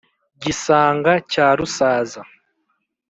gisanga 0.41 1.11
cya 1.31 1.47
rusaza 1.57 2.21